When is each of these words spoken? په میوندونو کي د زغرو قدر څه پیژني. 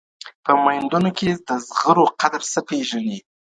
په 0.43 0.51
میوندونو 0.63 1.09
کي 1.17 1.27
د 1.47 1.49
زغرو 1.67 2.05
قدر 2.21 2.41
څه 2.51 2.59
پیژني. 2.69 3.17